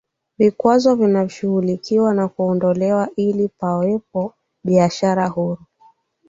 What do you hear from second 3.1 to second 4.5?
ili pawepo